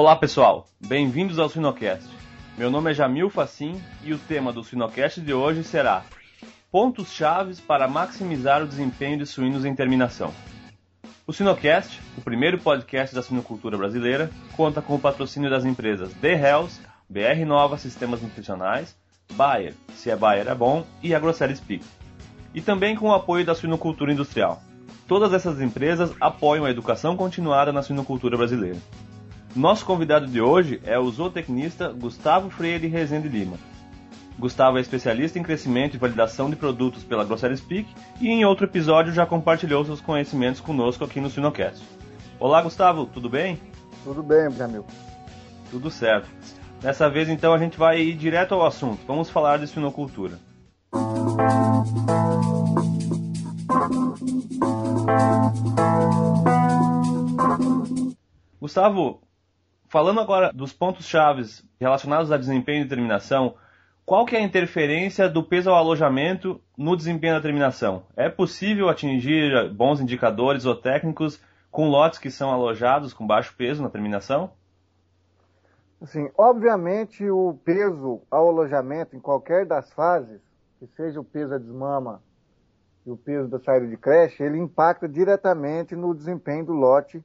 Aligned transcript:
Olá 0.00 0.16
pessoal, 0.16 0.66
bem-vindos 0.80 1.38
ao 1.38 1.50
Sinocast. 1.50 2.08
Meu 2.56 2.70
nome 2.70 2.90
é 2.90 2.94
Jamil 2.94 3.28
Facim 3.28 3.78
e 4.02 4.14
o 4.14 4.18
tema 4.18 4.50
do 4.50 4.64
Sinocast 4.64 5.20
de 5.20 5.34
hoje 5.34 5.62
será 5.62 6.04
Pontos 6.72 7.12
chaves 7.12 7.60
para 7.60 7.86
maximizar 7.86 8.62
o 8.62 8.66
desempenho 8.66 9.18
de 9.18 9.26
suínos 9.26 9.62
em 9.66 9.74
terminação. 9.74 10.32
O 11.26 11.34
Sinocast, 11.34 12.00
o 12.16 12.22
primeiro 12.22 12.56
podcast 12.58 13.14
da 13.14 13.22
suinocultura 13.22 13.76
brasileira, 13.76 14.30
conta 14.56 14.80
com 14.80 14.94
o 14.94 14.98
patrocínio 14.98 15.50
das 15.50 15.66
empresas 15.66 16.14
The 16.14 16.32
Hells, 16.32 16.80
BR 17.06 17.44
Nova 17.46 17.76
Sistemas 17.76 18.22
Nutricionais, 18.22 18.96
Bayer, 19.34 19.74
se 19.94 20.10
é 20.10 20.16
Bayer 20.16 20.48
é 20.48 20.54
bom, 20.54 20.82
e 21.02 21.14
AgroSérie 21.14 21.56
Speak. 21.56 21.84
E 22.54 22.62
também 22.62 22.96
com 22.96 23.08
o 23.08 23.14
apoio 23.14 23.44
da 23.44 23.54
suinocultura 23.54 24.14
industrial. 24.14 24.62
Todas 25.06 25.34
essas 25.34 25.60
empresas 25.60 26.10
apoiam 26.18 26.64
a 26.64 26.70
educação 26.70 27.18
continuada 27.18 27.70
na 27.70 27.82
suinocultura 27.82 28.38
brasileira. 28.38 28.78
Nosso 29.54 29.84
convidado 29.84 30.28
de 30.28 30.40
hoje 30.40 30.80
é 30.84 30.96
o 30.96 31.10
zootecnista 31.10 31.92
Gustavo 31.92 32.50
Freire 32.50 32.86
Rezende 32.86 33.28
Lima. 33.28 33.56
Gustavo 34.38 34.78
é 34.78 34.80
especialista 34.80 35.38
em 35.38 35.42
crescimento 35.42 35.94
e 35.94 35.98
validação 35.98 36.48
de 36.48 36.54
produtos 36.54 37.02
pela 37.02 37.24
Grosseria 37.24 37.56
Speak 37.56 37.92
e 38.20 38.28
em 38.28 38.44
outro 38.44 38.64
episódio 38.64 39.12
já 39.12 39.26
compartilhou 39.26 39.84
seus 39.84 40.00
conhecimentos 40.00 40.60
conosco 40.60 41.04
aqui 41.04 41.20
no 41.20 41.28
Sinocast. 41.28 41.84
Olá 42.38 42.62
Gustavo, 42.62 43.06
tudo 43.06 43.28
bem? 43.28 43.60
Tudo 44.04 44.22
bem, 44.22 44.50
Jamil. 44.52 44.86
Tudo 45.70 45.90
certo. 45.90 46.28
Dessa 46.80 47.10
vez 47.10 47.28
então 47.28 47.52
a 47.52 47.58
gente 47.58 47.76
vai 47.76 48.00
ir 48.00 48.14
direto 48.14 48.54
ao 48.54 48.64
assunto. 48.64 49.00
Vamos 49.06 49.28
falar 49.28 49.58
de 49.58 49.66
suinocultura. 49.66 50.38
Gustavo, 58.60 59.20
Falando 59.90 60.20
agora 60.20 60.52
dos 60.52 60.72
pontos 60.72 61.04
chaves 61.04 61.68
relacionados 61.80 62.30
a 62.30 62.36
desempenho 62.36 62.82
e 62.82 62.84
determinação, 62.84 63.56
qual 64.06 64.24
que 64.24 64.36
é 64.36 64.38
a 64.38 64.42
interferência 64.42 65.28
do 65.28 65.42
peso 65.42 65.68
ao 65.68 65.74
alojamento 65.74 66.60
no 66.78 66.96
desempenho 66.96 67.34
da 67.34 67.40
terminação? 67.40 68.04
É 68.14 68.28
possível 68.28 68.88
atingir 68.88 69.68
bons 69.74 70.00
indicadores 70.00 70.64
ou 70.64 70.76
técnicos 70.76 71.42
com 71.72 71.88
lotes 71.88 72.20
que 72.20 72.30
são 72.30 72.52
alojados 72.52 73.12
com 73.12 73.26
baixo 73.26 73.52
peso 73.56 73.82
na 73.82 73.90
terminação? 73.90 74.52
Sim, 76.04 76.30
obviamente 76.38 77.28
o 77.28 77.58
peso 77.64 78.22
ao 78.30 78.46
alojamento 78.46 79.16
em 79.16 79.20
qualquer 79.20 79.66
das 79.66 79.92
fases, 79.92 80.40
que 80.78 80.86
seja 80.86 81.18
o 81.18 81.24
peso 81.24 81.50
da 81.50 81.58
desmama 81.58 82.22
e 83.04 83.10
o 83.10 83.16
peso 83.16 83.48
da 83.48 83.58
saída 83.58 83.88
de 83.88 83.96
creche, 83.96 84.40
ele 84.40 84.56
impacta 84.56 85.08
diretamente 85.08 85.96
no 85.96 86.14
desempenho 86.14 86.64
do 86.64 86.74
lote 86.74 87.20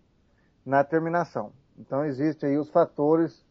na 0.66 0.84
terminação. 0.84 1.54
Então 1.78 2.06
existem 2.06 2.52
aí 2.52 2.58
os 2.58 2.70
fatores 2.70 3.46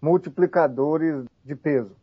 multiplicadores 0.00 1.24
de 1.44 1.54
peso. 1.54 1.96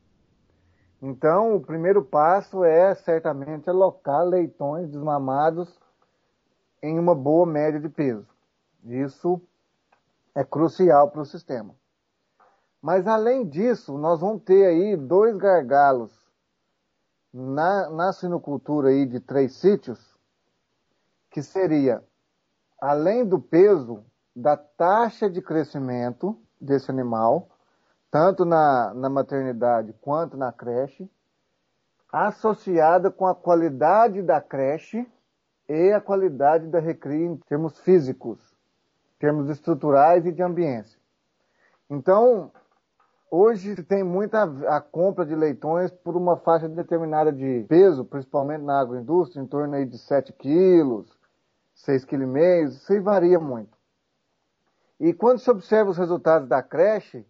Então, 1.02 1.56
o 1.56 1.62
primeiro 1.62 2.04
passo 2.04 2.64
é 2.64 2.96
certamente 2.96 3.70
alocar 3.70 4.24
leitões 4.24 4.90
desmamados 4.90 5.78
em 6.82 6.98
uma 6.98 7.14
boa 7.14 7.46
média 7.46 7.80
de 7.80 7.90
peso. 7.90 8.28
Isso 8.86 9.42
é 10.34 10.44
crucial 10.44 11.12
para 11.12 11.22
o 11.22 11.26
sistema. 11.26 11.76
Mas 12.82 13.08
além 13.08 13.48
disso, 13.48 13.98
nós 13.98 14.22
vamos 14.22 14.44
ter 14.44 14.66
aí 14.66 14.96
dois 14.96 15.36
gargalos 15.38 16.12
na, 17.34 17.90
na 17.90 18.14
sinocultura 18.14 18.90
aí 18.90 19.06
de 19.06 19.20
três 19.20 19.56
sítios, 19.56 20.00
que 21.32 21.42
seria, 21.42 22.04
além 22.80 23.26
do 23.26 23.40
peso, 23.40 24.06
da 24.36 24.58
taxa 24.58 25.30
de 25.30 25.42
crescimento 25.42 26.38
desse 26.60 26.90
animal, 26.90 27.50
tanto 28.10 28.46
na, 28.46 28.94
na 28.94 29.10
maternidade 29.10 29.94
quanto 30.02 30.38
na 30.38 30.52
creche, 30.52 31.10
associada 32.12 33.10
com 33.10 33.26
a 33.26 33.36
qualidade 33.36 34.22
da 34.22 34.40
creche 34.40 35.06
e 35.68 35.92
a 35.92 36.02
qualidade 36.02 36.68
da 36.68 36.80
recria 36.80 37.26
em 37.26 37.38
termos 37.38 37.80
físicos, 37.80 38.40
termos 39.20 39.50
estruturais 39.50 40.26
e 40.26 40.32
de 40.32 40.44
ambiência. 40.44 41.00
Então, 41.90 42.52
hoje 43.32 43.82
tem 43.84 44.04
muita 44.04 44.44
a 44.44 44.80
compra 44.82 45.26
de 45.26 45.36
leitões 45.36 45.92
por 45.92 46.16
uma 46.16 46.38
faixa 46.38 46.70
determinada 46.70 47.32
de 47.32 47.66
peso, 47.68 48.06
principalmente 48.06 48.62
na 48.62 48.80
agroindústria, 48.80 49.42
em 49.42 49.48
torno 49.48 49.76
aí 49.76 49.86
de 49.86 49.98
7 49.98 50.34
quilos, 50.34 51.08
6,5 51.88 52.06
kg, 52.06 52.64
isso 52.68 53.02
varia 53.02 53.40
muito. 53.40 53.83
E 55.04 55.12
quando 55.12 55.40
se 55.40 55.52
observa 55.52 55.92
os 55.92 55.98
resultados 55.98 56.48
da 56.48 56.64
creche, 56.64 57.28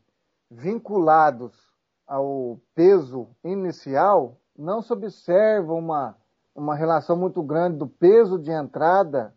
vinculados 0.48 1.60
ao 2.06 2.60
peso 2.76 3.30
inicial, 3.44 4.38
não 4.56 4.80
se 4.80 4.94
observa 4.94 5.74
uma, 5.74 6.16
uma 6.54 6.76
relação 6.76 7.18
muito 7.18 7.42
grande 7.42 7.78
do 7.78 7.88
peso 7.88 8.38
de 8.38 8.52
entrada 8.52 9.34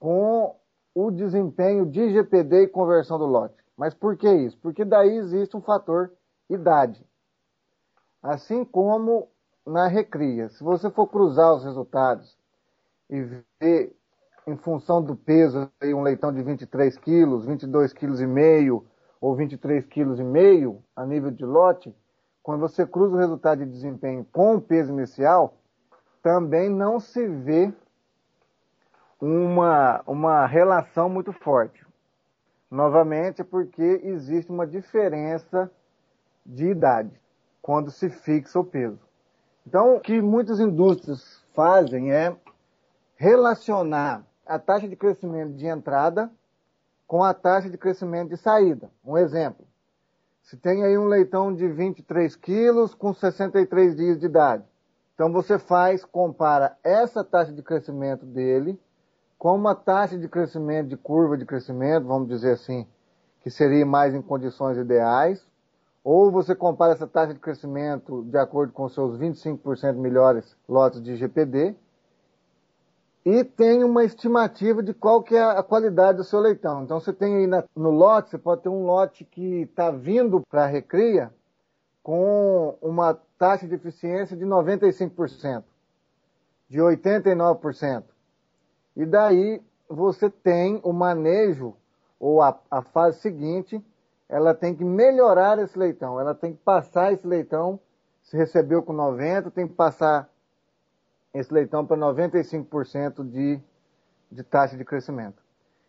com 0.00 0.56
o 0.92 1.12
desempenho 1.12 1.86
de 1.86 2.10
GPD 2.10 2.62
e 2.62 2.66
conversão 2.66 3.16
do 3.16 3.26
lote. 3.26 3.54
Mas 3.76 3.94
por 3.94 4.16
que 4.16 4.28
isso? 4.28 4.58
Porque 4.58 4.84
daí 4.84 5.16
existe 5.16 5.56
um 5.56 5.60
fator 5.60 6.12
idade. 6.50 7.06
Assim 8.20 8.64
como 8.64 9.28
na 9.64 9.86
recria. 9.86 10.48
Se 10.48 10.64
você 10.64 10.90
for 10.90 11.06
cruzar 11.06 11.54
os 11.54 11.62
resultados 11.62 12.36
e 13.08 13.22
ver 13.60 13.96
em 14.48 14.56
função 14.56 15.02
do 15.02 15.14
peso, 15.14 15.70
um 15.82 16.02
leitão 16.02 16.32
de 16.32 16.42
23 16.42 16.96
quilos, 16.96 17.44
22 17.44 17.92
quilos 17.92 18.18
e 18.18 18.26
meio 18.26 18.86
ou 19.20 19.36
23 19.36 19.84
quilos 19.84 20.18
e 20.18 20.24
meio 20.24 20.82
a 20.96 21.04
nível 21.04 21.30
de 21.30 21.44
lote, 21.44 21.94
quando 22.42 22.60
você 22.60 22.86
cruza 22.86 23.14
o 23.14 23.18
resultado 23.18 23.58
de 23.58 23.70
desempenho 23.70 24.26
com 24.32 24.54
o 24.54 24.60
peso 24.60 24.90
inicial, 24.90 25.58
também 26.22 26.70
não 26.70 26.98
se 26.98 27.26
vê 27.28 27.70
uma, 29.20 30.02
uma 30.06 30.46
relação 30.46 31.10
muito 31.10 31.30
forte. 31.30 31.86
Novamente, 32.70 33.44
porque 33.44 34.00
existe 34.02 34.50
uma 34.50 34.66
diferença 34.66 35.70
de 36.44 36.68
idade 36.68 37.20
quando 37.60 37.90
se 37.90 38.08
fixa 38.08 38.58
o 38.58 38.64
peso. 38.64 38.98
Então, 39.66 39.96
o 39.96 40.00
que 40.00 40.22
muitas 40.22 40.58
indústrias 40.58 41.44
fazem 41.52 42.12
é 42.12 42.34
relacionar 43.16 44.27
a 44.48 44.58
taxa 44.58 44.88
de 44.88 44.96
crescimento 44.96 45.52
de 45.52 45.66
entrada 45.66 46.30
com 47.06 47.22
a 47.22 47.34
taxa 47.34 47.68
de 47.68 47.76
crescimento 47.76 48.30
de 48.30 48.36
saída. 48.36 48.90
Um 49.04 49.16
exemplo. 49.16 49.66
Se 50.42 50.56
tem 50.56 50.82
aí 50.82 50.96
um 50.96 51.06
leitão 51.06 51.54
de 51.54 51.68
23 51.68 52.34
quilos 52.34 52.94
com 52.94 53.12
63 53.12 53.94
dias 53.94 54.18
de 54.18 54.26
idade. 54.26 54.64
Então 55.14 55.30
você 55.30 55.58
faz, 55.58 56.04
compara 56.04 56.76
essa 56.82 57.22
taxa 57.22 57.52
de 57.52 57.62
crescimento 57.62 58.24
dele 58.24 58.80
com 59.38 59.54
uma 59.54 59.74
taxa 59.74 60.18
de 60.18 60.28
crescimento, 60.28 60.88
de 60.88 60.96
curva 60.96 61.36
de 61.36 61.44
crescimento, 61.44 62.06
vamos 62.06 62.28
dizer 62.28 62.52
assim, 62.52 62.86
que 63.42 63.50
seria 63.50 63.84
mais 63.84 64.14
em 64.14 64.22
condições 64.22 64.76
ideais, 64.76 65.46
ou 66.02 66.30
você 66.30 66.54
compara 66.54 66.92
essa 66.92 67.06
taxa 67.06 67.34
de 67.34 67.40
crescimento 67.40 68.24
de 68.24 68.38
acordo 68.38 68.72
com 68.72 68.88
seus 68.88 69.18
25% 69.18 69.94
melhores 69.94 70.56
lotes 70.68 71.02
de 71.02 71.14
GPD, 71.16 71.76
e 73.24 73.44
tem 73.44 73.84
uma 73.84 74.04
estimativa 74.04 74.82
de 74.82 74.94
qual 74.94 75.22
que 75.22 75.34
é 75.34 75.42
a 75.42 75.62
qualidade 75.62 76.18
do 76.18 76.24
seu 76.24 76.40
leitão. 76.40 76.84
Então 76.84 77.00
você 77.00 77.12
tem 77.12 77.36
aí 77.36 77.46
na, 77.46 77.64
no 77.76 77.90
lote, 77.90 78.30
você 78.30 78.38
pode 78.38 78.62
ter 78.62 78.68
um 78.68 78.84
lote 78.84 79.24
que 79.24 79.62
está 79.62 79.90
vindo 79.90 80.42
para 80.48 80.64
a 80.64 80.66
recria 80.66 81.32
com 82.02 82.78
uma 82.80 83.18
taxa 83.38 83.66
de 83.66 83.74
eficiência 83.74 84.36
de 84.36 84.44
95%, 84.44 85.62
de 86.68 86.78
89%. 86.78 88.04
E 88.96 89.04
daí 89.04 89.62
você 89.88 90.30
tem 90.30 90.80
o 90.82 90.92
manejo, 90.92 91.74
ou 92.18 92.40
a, 92.40 92.58
a 92.70 92.82
fase 92.82 93.20
seguinte, 93.20 93.82
ela 94.28 94.54
tem 94.54 94.74
que 94.74 94.84
melhorar 94.84 95.58
esse 95.58 95.78
leitão, 95.78 96.20
ela 96.20 96.34
tem 96.34 96.52
que 96.52 96.58
passar 96.58 97.12
esse 97.12 97.26
leitão, 97.26 97.78
se 98.22 98.36
recebeu 98.36 98.82
com 98.82 98.92
90, 98.92 99.50
tem 99.50 99.66
que 99.66 99.74
passar 99.74 100.28
esse 101.34 101.52
leitão 101.52 101.86
para 101.86 101.96
95% 101.96 103.28
de, 103.28 103.60
de 104.30 104.42
taxa 104.42 104.76
de 104.76 104.84
crescimento. 104.84 105.42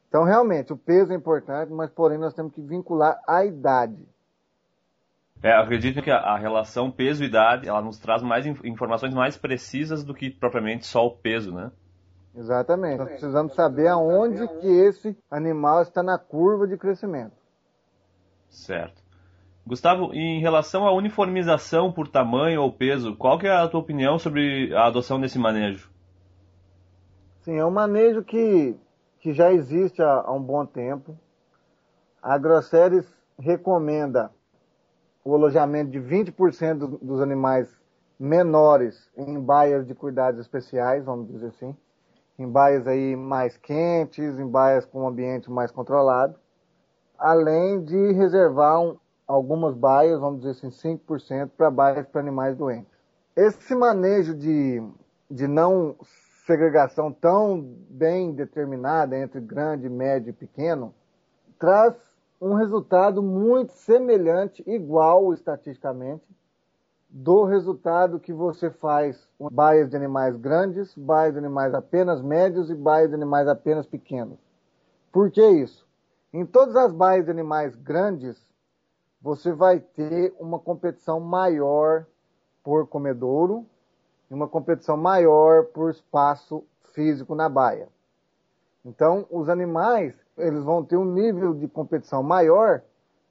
Então, 0.07 0.23
realmente, 0.23 0.73
o 0.73 0.77
peso 0.77 1.13
é 1.13 1.15
importante, 1.15 1.71
mas 1.71 1.89
porém 1.91 2.17
nós 2.17 2.33
temos 2.33 2.51
que 2.53 2.61
vincular 2.61 3.21
a 3.27 3.45
idade. 3.45 4.07
É, 5.41 5.53
acredito 5.53 6.01
que 6.01 6.11
a, 6.11 6.35
relação 6.35 6.91
peso-idade, 6.91 7.69
ela 7.69 7.81
nos 7.81 7.97
traz 7.97 8.21
mais 8.21 8.45
informações 8.45 9.13
mais 9.13 9.37
precisas 9.37 10.03
do 10.03 10.13
que 10.13 10.29
propriamente 10.29 10.85
só 10.85 11.05
o 11.05 11.15
peso, 11.15 11.53
né? 11.53 11.71
Exatamente. 12.35 12.97
Nós 12.97 13.09
precisamos 13.09 13.53
saber 13.55 13.87
aonde 13.87 14.47
que 14.59 14.67
esse 14.67 15.17
animal 15.31 15.81
está 15.81 16.03
na 16.03 16.17
curva 16.17 16.67
de 16.67 16.77
crescimento. 16.77 17.37
Certo. 18.49 18.98
Gustavo, 19.69 20.11
em 20.15 20.39
relação 20.39 20.87
à 20.87 20.91
uniformização 20.91 21.91
por 21.91 22.07
tamanho 22.07 22.63
ou 22.63 22.73
peso, 22.73 23.15
qual 23.15 23.37
que 23.37 23.45
é 23.45 23.51
a 23.51 23.67
tua 23.67 23.79
opinião 23.79 24.17
sobre 24.17 24.73
a 24.75 24.87
adoção 24.87 25.21
desse 25.21 25.37
manejo? 25.37 25.91
Sim, 27.41 27.55
é 27.55 27.63
um 27.63 27.69
manejo 27.69 28.23
que, 28.23 28.75
que 29.19 29.31
já 29.31 29.53
existe 29.53 30.01
há, 30.01 30.23
há 30.25 30.33
um 30.33 30.41
bom 30.41 30.65
tempo. 30.65 31.15
A 32.19 32.35
Grosseries 32.39 33.05
recomenda 33.37 34.31
o 35.23 35.35
alojamento 35.35 35.91
de 35.91 35.99
20% 35.99 36.97
dos 36.99 37.21
animais 37.21 37.69
menores 38.19 39.07
em 39.15 39.39
baias 39.39 39.85
de 39.85 39.93
cuidados 39.93 40.41
especiais, 40.41 41.05
vamos 41.05 41.27
dizer 41.27 41.49
assim, 41.49 41.77
em 42.39 42.49
baias 42.49 42.87
aí 42.87 43.15
mais 43.15 43.55
quentes, 43.55 44.39
em 44.39 44.47
baias 44.47 44.83
com 44.83 45.03
um 45.03 45.07
ambiente 45.07 45.51
mais 45.51 45.69
controlado, 45.69 46.33
além 47.19 47.83
de 47.83 48.13
reservar 48.13 48.81
um, 48.81 48.97
algumas 49.29 49.75
baias, 49.75 50.19
vamos 50.19 50.41
dizer 50.41 50.67
assim, 50.67 50.97
5% 50.97 51.51
para 51.55 51.69
baias 51.69 52.07
para 52.07 52.19
animais 52.19 52.57
doentes. 52.57 52.91
Esse 53.35 53.75
manejo 53.75 54.33
de, 54.33 54.83
de 55.29 55.47
não 55.47 55.95
segregação 56.47 57.11
tão 57.11 57.61
bem 57.89 58.33
determinada 58.33 59.15
entre 59.15 59.39
grande, 59.39 59.87
médio 59.87 60.31
e 60.31 60.33
pequeno 60.33 60.95
traz 61.59 61.95
um 62.41 62.55
resultado 62.55 63.21
muito 63.21 63.71
semelhante, 63.73 64.63
igual 64.65 65.31
estatisticamente, 65.31 66.23
do 67.07 67.43
resultado 67.43 68.19
que 68.19 68.33
você 68.33 68.71
faz 68.71 69.29
baias 69.51 69.91
de 69.91 69.95
animais 69.95 70.35
grandes, 70.37 70.95
baias 70.95 71.33
de 71.33 71.39
animais 71.39 71.73
apenas 71.75 72.19
médios 72.21 72.71
e 72.71 72.75
baias 72.75 73.09
de 73.09 73.15
animais 73.15 73.47
apenas 73.47 73.85
pequenos. 73.85 74.39
Por 75.11 75.29
que 75.29 75.47
isso? 75.47 75.87
Em 76.33 76.45
todas 76.45 76.75
as 76.75 76.91
baias 76.91 77.25
de 77.25 77.31
animais 77.31 77.75
grandes, 77.75 78.48
você 79.21 79.51
vai 79.51 79.79
ter 79.79 80.33
uma 80.39 80.59
competição 80.59 81.19
maior 81.19 82.05
por 82.63 82.87
comedouro 82.87 83.65
e 84.29 84.33
uma 84.33 84.47
competição 84.47 84.95
maior 84.95 85.65
por 85.65 85.89
espaço 85.89 86.63
físico 86.93 87.35
na 87.35 87.49
baia. 87.49 87.87
Então, 88.85 89.25
os 89.29 89.49
animais, 89.49 90.15
eles 90.37 90.63
vão 90.63 90.83
ter 90.83 90.97
um 90.97 91.05
nível 91.05 91.53
de 91.53 91.67
competição 91.67 92.23
maior 92.23 92.81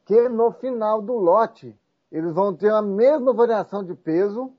que 0.04 0.28
no 0.28 0.52
final 0.52 1.00
do 1.00 1.14
lote 1.14 1.74
eles 2.10 2.32
vão 2.32 2.54
ter 2.54 2.72
a 2.72 2.80
mesma 2.80 3.32
variação 3.32 3.84
de 3.84 3.94
peso 3.94 4.50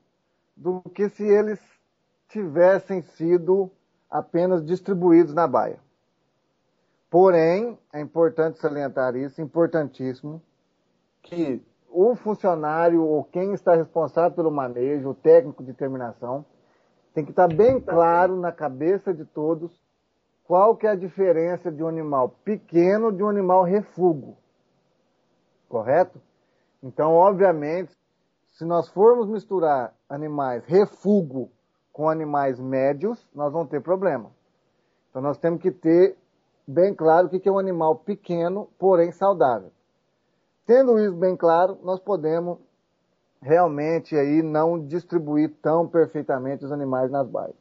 do 0.56 0.80
que 0.94 1.08
se 1.08 1.24
eles 1.24 1.60
tivessem 2.28 3.02
sido 3.02 3.70
apenas 4.08 4.64
distribuídos 4.64 5.34
na 5.34 5.46
baia. 5.46 5.78
Porém, 7.10 7.76
é 7.92 8.00
importante 8.00 8.58
salientar 8.58 9.16
isso, 9.16 9.40
importantíssimo, 9.42 10.40
que 11.22 11.62
o 11.90 12.14
funcionário 12.14 13.04
ou 13.04 13.24
quem 13.24 13.52
está 13.52 13.74
responsável 13.74 14.30
pelo 14.30 14.50
manejo, 14.50 15.10
o 15.10 15.14
técnico 15.14 15.62
de 15.64 15.72
terminação, 15.72 16.44
tem 17.12 17.24
que 17.24 17.30
estar 17.30 17.48
bem 17.48 17.80
claro 17.80 18.36
na 18.36 18.52
cabeça 18.52 19.12
de 19.12 19.24
todos 19.24 19.80
qual 20.44 20.76
que 20.76 20.86
é 20.86 20.90
a 20.90 20.96
diferença 20.96 21.70
de 21.70 21.82
um 21.82 21.88
animal 21.88 22.30
pequeno 22.44 23.12
de 23.12 23.22
um 23.22 23.28
animal 23.28 23.62
refugo. 23.62 24.36
Correto? 25.68 26.20
Então, 26.82 27.12
obviamente, 27.12 27.96
se 28.52 28.64
nós 28.64 28.88
formos 28.88 29.28
misturar 29.28 29.94
animais 30.08 30.64
refugo 30.66 31.50
com 31.92 32.08
animais 32.08 32.58
médios, 32.58 33.28
nós 33.34 33.52
vamos 33.52 33.68
ter 33.68 33.80
problema. 33.80 34.30
Então, 35.08 35.22
nós 35.22 35.38
temos 35.38 35.60
que 35.60 35.70
ter 35.70 36.16
bem 36.66 36.94
claro 36.94 37.26
o 37.26 37.30
que 37.30 37.48
é 37.48 37.52
um 37.52 37.58
animal 37.58 37.96
pequeno, 37.96 38.68
porém 38.78 39.12
saudável. 39.12 39.70
Tendo 40.66 40.98
isso 40.98 41.16
bem 41.16 41.36
claro, 41.36 41.78
nós 41.82 41.98
podemos 42.00 42.58
realmente 43.42 44.14
aí 44.16 44.42
não 44.42 44.86
distribuir 44.86 45.50
tão 45.62 45.88
perfeitamente 45.88 46.64
os 46.64 46.72
animais 46.72 47.10
nas 47.10 47.28
baias. 47.28 47.56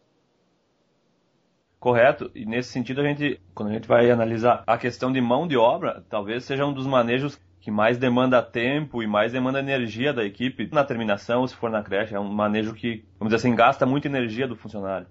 Correto. 1.79 2.29
E 2.35 2.45
nesse 2.45 2.71
sentido, 2.71 2.99
a 2.99 3.03
gente, 3.05 3.41
quando 3.55 3.69
a 3.69 3.73
gente 3.73 3.87
vai 3.87 4.11
analisar 4.11 4.63
a 4.67 4.77
questão 4.77 5.11
de 5.11 5.21
mão 5.21 5.47
de 5.47 5.55
obra, 5.55 6.03
talvez 6.09 6.43
seja 6.43 6.65
um 6.65 6.73
dos 6.73 6.85
manejos 6.85 7.39
que 7.61 7.71
mais 7.71 7.97
demanda 7.97 8.41
tempo 8.41 9.01
e 9.01 9.07
mais 9.07 9.31
demanda 9.31 9.59
energia 9.59 10.13
da 10.13 10.23
equipe 10.23 10.69
na 10.73 10.83
terminação, 10.83 11.47
se 11.47 11.55
for 11.55 11.69
na 11.69 11.81
creche. 11.81 12.13
É 12.13 12.19
um 12.19 12.27
manejo 12.27 12.73
que, 12.73 13.05
vamos 13.17 13.33
dizer 13.33 13.47
assim, 13.47 13.55
gasta 13.55 13.85
muita 13.85 14.07
energia 14.07 14.47
do 14.47 14.55
funcionário. 14.55 15.07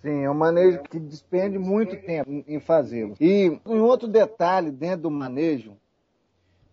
Sim, 0.00 0.24
é 0.24 0.30
um 0.30 0.34
manejo 0.34 0.80
que 0.82 0.98
despende 0.98 1.58
muito 1.58 1.96
tempo 2.02 2.30
em 2.46 2.60
fazê-lo. 2.60 3.14
E 3.20 3.60
um 3.66 3.82
outro 3.82 4.06
detalhe 4.06 4.70
dentro 4.70 5.02
do 5.02 5.10
manejo 5.10 5.76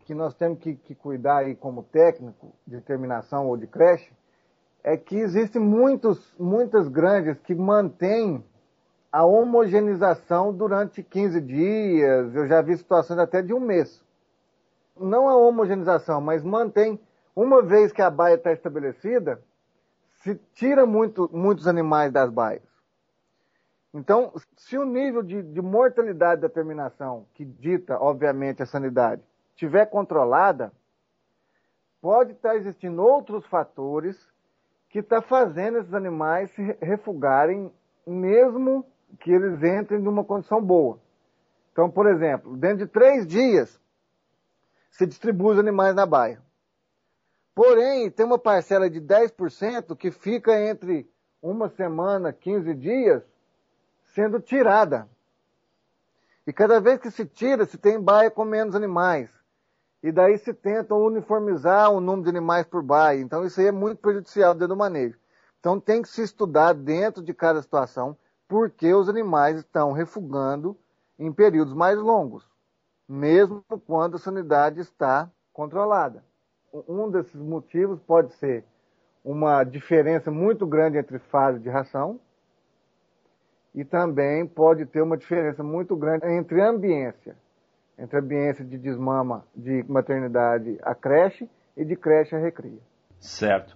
que 0.05 0.13
nós 0.13 0.35
temos 0.35 0.59
que, 0.59 0.75
que 0.75 0.93
cuidar 0.93 1.37
aí 1.37 1.55
como 1.55 1.81
técnico 1.81 2.53
de 2.67 2.79
terminação 2.81 3.47
ou 3.47 3.57
de 3.57 3.65
creche 3.65 4.11
é 4.83 4.95
que 4.95 5.15
existem 5.15 5.59
muitos, 5.59 6.35
muitas 6.37 6.87
grandes 6.87 7.39
que 7.39 7.55
mantêm 7.55 8.43
a 9.11 9.25
homogeneização 9.25 10.53
durante 10.53 11.01
15 11.01 11.41
dias, 11.41 12.35
eu 12.35 12.47
já 12.47 12.61
vi 12.61 12.77
situações 12.77 13.17
até 13.17 13.41
de 13.41 13.53
um 13.53 13.59
mês. 13.59 14.03
Não 14.95 15.27
a 15.27 15.35
homogeneização, 15.35 16.21
mas 16.21 16.43
mantém, 16.43 16.99
uma 17.35 17.63
vez 17.63 17.91
que 17.91 18.01
a 18.01 18.09
baia 18.11 18.35
está 18.35 18.51
estabelecida, 18.51 19.41
se 20.21 20.35
tira 20.53 20.85
muito, 20.85 21.29
muitos 21.33 21.67
animais 21.67 22.11
das 22.11 22.29
baias. 22.29 22.74
Então, 23.95 24.33
se 24.57 24.77
o 24.77 24.83
nível 24.83 25.23
de, 25.23 25.41
de 25.41 25.61
mortalidade 25.61 26.41
da 26.41 26.49
terminação, 26.49 27.25
que 27.33 27.45
dita, 27.45 27.97
obviamente, 27.97 28.61
a 28.61 28.65
sanidade, 28.65 29.21
estiver 29.51 29.85
controlada, 29.85 30.73
pode 32.01 32.33
estar 32.33 32.49
tá 32.49 32.55
existindo 32.57 33.01
outros 33.01 33.45
fatores 33.45 34.17
que 34.89 34.99
estão 34.99 35.21
tá 35.21 35.27
fazendo 35.27 35.77
esses 35.77 35.93
animais 35.93 36.51
se 36.51 36.61
refugarem 36.81 37.71
mesmo 38.05 38.85
que 39.21 39.31
eles 39.31 39.63
entrem 39.63 40.01
numa 40.01 40.25
condição 40.25 40.61
boa. 40.61 40.99
Então, 41.71 41.89
por 41.89 42.05
exemplo, 42.07 42.57
dentro 42.57 42.79
de 42.79 42.87
três 42.87 43.25
dias, 43.25 43.79
se 44.91 45.07
distribui 45.07 45.53
os 45.53 45.59
animais 45.59 45.95
na 45.95 46.05
baia. 46.05 46.41
Porém, 47.55 48.11
tem 48.11 48.25
uma 48.25 48.37
parcela 48.37 48.89
de 48.89 48.99
10% 48.99 49.95
que 49.95 50.11
fica 50.11 50.59
entre 50.59 51.09
uma 51.41 51.69
semana, 51.69 52.33
15 52.33 52.73
dias, 52.73 53.23
sendo 54.15 54.39
tirada. 54.39 55.09
E 56.47 56.53
cada 56.53 56.79
vez 56.79 56.99
que 56.99 57.11
se 57.11 57.25
tira, 57.25 57.65
se 57.65 57.77
tem 57.77 57.99
baia 57.99 58.31
com 58.31 58.45
menos 58.45 58.73
animais. 58.73 59.29
E 60.01 60.11
daí 60.11 60.37
se 60.37 60.53
tenta 60.53 60.95
uniformizar 60.95 61.91
o 61.91 61.99
número 61.99 62.23
de 62.23 62.29
animais 62.29 62.65
por 62.65 62.81
baia. 62.81 63.19
Então 63.19 63.45
isso 63.45 63.59
aí 63.59 63.67
é 63.67 63.71
muito 63.71 63.99
prejudicial 63.99 64.53
dentro 64.53 64.69
do 64.69 64.77
manejo. 64.77 65.17
Então 65.59 65.79
tem 65.79 66.01
que 66.01 66.07
se 66.07 66.21
estudar 66.21 66.73
dentro 66.73 67.21
de 67.21 67.33
cada 67.33 67.61
situação 67.61 68.15
porque 68.47 68.93
os 68.93 69.09
animais 69.09 69.57
estão 69.57 69.91
refugando 69.91 70.77
em 71.17 71.33
períodos 71.33 71.73
mais 71.73 71.97
longos, 71.97 72.47
mesmo 73.09 73.65
quando 73.87 74.15
a 74.15 74.19
sanidade 74.19 74.79
está 74.79 75.29
controlada. 75.51 76.23
Um 76.87 77.09
desses 77.09 77.35
motivos 77.35 77.99
pode 78.01 78.33
ser 78.35 78.63
uma 79.23 79.63
diferença 79.63 80.29
muito 80.29 80.67
grande 80.67 80.99
entre 80.99 81.17
fases 81.17 81.61
de 81.61 81.69
ração 81.69 82.19
e 83.75 83.83
também 83.83 84.47
pode 84.47 84.85
ter 84.85 85.01
uma 85.01 85.17
diferença 85.17 85.61
muito 85.61 85.95
grande 85.97 86.25
entre 86.25 86.61
ambiência, 86.61 87.35
entre 87.99 88.17
ambiência 88.17 88.63
de 88.63 88.77
desmama 88.77 89.45
de 89.53 89.83
maternidade 89.87 90.79
a 90.81 90.95
creche 90.95 91.49
e 91.75 91.83
de 91.83 91.95
creche 91.97 92.33
a 92.33 92.39
recria. 92.39 92.79
Certo. 93.19 93.75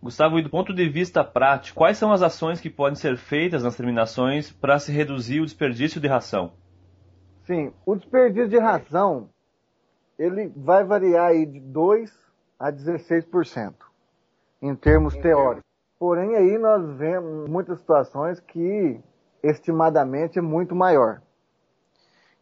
Gustavo, 0.00 0.38
e 0.38 0.42
do 0.42 0.50
ponto 0.50 0.72
de 0.72 0.88
vista 0.88 1.24
prático, 1.24 1.78
quais 1.78 1.98
são 1.98 2.12
as 2.12 2.22
ações 2.22 2.60
que 2.60 2.70
podem 2.70 2.94
ser 2.94 3.16
feitas 3.16 3.64
nas 3.64 3.76
terminações 3.76 4.52
para 4.52 4.78
se 4.78 4.92
reduzir 4.92 5.40
o 5.40 5.44
desperdício 5.44 6.00
de 6.00 6.06
ração? 6.06 6.52
Sim, 7.44 7.72
o 7.84 7.96
desperdício 7.96 8.48
de 8.48 8.58
ração 8.58 9.28
ele 10.16 10.52
vai 10.54 10.84
variar 10.84 11.30
aí 11.30 11.44
de 11.44 11.58
2 11.58 12.12
a 12.58 12.70
16% 12.70 13.74
em 14.62 14.76
termos 14.76 15.16
teóricos. 15.16 15.64
Porém, 15.98 16.36
aí 16.36 16.56
nós 16.58 16.96
vemos 16.96 17.48
muitas 17.48 17.78
situações 17.80 18.38
que 18.40 19.00
estimadamente 19.46 20.38
é 20.38 20.42
muito 20.42 20.74
maior. 20.74 21.22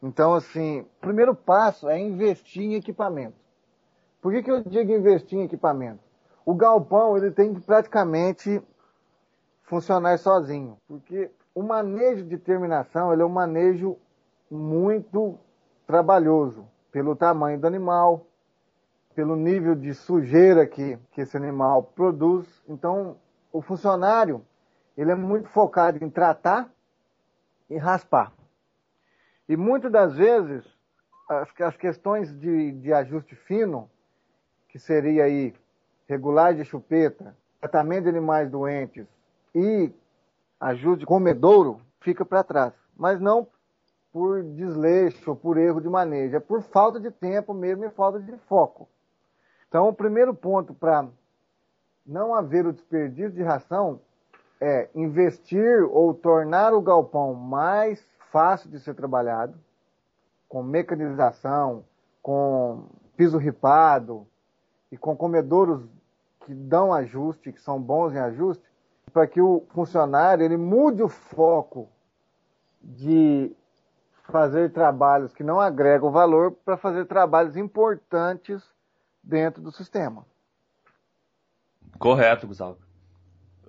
Então, 0.03 0.35
assim, 0.35 0.81
o 0.81 1.01
primeiro 1.01 1.35
passo 1.35 1.89
é 1.89 1.99
investir 1.99 2.63
em 2.63 2.75
equipamento. 2.75 3.37
Por 4.21 4.33
que, 4.33 4.43
que 4.43 4.51
eu 4.51 4.63
digo 4.63 4.93
investir 4.93 5.39
em 5.39 5.45
equipamento? 5.45 6.01
o 6.45 6.55
galpão 6.55 7.17
ele 7.17 7.31
tem 7.31 7.55
que 7.55 7.61
praticamente 7.61 8.63
funcionar 9.63 10.19
sozinho, 10.19 10.77
porque 10.87 11.31
o 11.55 11.63
manejo 11.63 12.25
de 12.25 12.37
terminação 12.37 13.13
ele 13.13 13.23
é 13.23 13.25
um 13.25 13.31
manejo 13.31 13.97
muito 14.51 15.39
trabalhoso 15.87 16.67
pelo 16.91 17.17
tamanho 17.17 17.59
do 17.59 17.67
animal, 17.67 18.27
pelo 19.15 19.37
nível 19.37 19.75
de 19.75 19.95
sujeira 19.95 20.67
que, 20.67 20.99
que 21.13 21.21
esse 21.21 21.37
animal 21.37 21.83
produz. 21.83 22.47
Então, 22.69 23.17
o 23.53 23.63
funcionário 23.63 24.43
ele 24.97 25.11
é 25.11 25.15
muito 25.15 25.49
focado 25.49 26.03
em 26.03 26.11
tratar 26.11 26.71
e 27.73 27.79
raspar. 27.79 28.33
E 29.49 29.57
muitas 29.57 29.91
das 29.91 30.14
vezes 30.14 30.64
as, 31.29 31.49
as 31.61 31.76
questões 31.76 32.38
de, 32.38 32.73
de 32.73 32.93
ajuste 32.93 33.35
fino, 33.35 33.91
que 34.69 34.79
seria 34.79 35.25
aí 35.25 35.55
regulagem 36.09 36.62
de 36.62 36.69
chupeta, 36.69 37.37
tratamento 37.61 38.05
de 38.05 38.11
animais 38.11 38.50
doentes 38.50 39.07
e 39.55 39.91
ajuste 40.61 41.07
comedouro 41.07 41.81
fica 42.00 42.25
para 42.25 42.45
trás. 42.45 42.73
Mas 42.97 43.21
não 43.21 43.47
por 44.12 44.43
desleixo 44.43 45.31
ou 45.31 45.37
por 45.37 45.57
erro 45.57 45.81
de 45.81 45.88
manejo, 45.88 46.37
é 46.37 46.41
por 46.41 46.62
falta 46.62 47.00
de 47.00 47.11
tempo 47.11 47.55
mesmo 47.55 47.85
e 47.85 47.91
falta 47.91 48.21
de 48.21 48.37
foco. 48.49 48.88
Então, 49.69 49.88
o 49.88 49.93
primeiro 49.93 50.35
ponto 50.35 50.75
para 50.75 51.09
não 52.05 52.35
haver 52.35 52.67
o 52.67 52.73
desperdício 52.73 53.31
de 53.31 53.43
ração 53.43 54.00
é 54.62 54.88
investir 54.95 55.83
ou 55.90 56.14
tornar 56.14 56.73
o 56.73 56.81
galpão 56.81 57.35
mais 57.35 58.07
fácil 58.31 58.71
de 58.71 58.78
ser 58.78 58.95
trabalhado, 58.95 59.59
com 60.49 60.62
mecanização, 60.62 61.85
com 62.23 62.85
piso 63.16 63.38
ripado 63.38 64.25
e 64.92 64.97
com 64.97 65.16
comedouros 65.16 65.85
que 66.47 66.54
dão 66.54 66.95
ajuste, 66.95 67.52
que 67.52 67.61
são 67.61 67.81
bons 67.81 68.14
em 68.14 68.19
ajuste, 68.19 68.62
para 69.12 69.26
que 69.26 69.40
o 69.40 69.64
funcionário 69.71 70.45
ele 70.45 70.57
mude 70.57 71.02
o 71.02 71.09
foco 71.09 71.88
de 72.81 73.52
fazer 74.31 74.73
trabalhos 74.73 75.35
que 75.35 75.42
não 75.42 75.61
agregam 75.61 76.12
valor 76.12 76.52
para 76.64 76.76
fazer 76.76 77.07
trabalhos 77.07 77.57
importantes 77.57 78.62
dentro 79.21 79.61
do 79.61 79.73
sistema. 79.73 80.25
Correto, 81.99 82.47
Gustavo. 82.47 82.92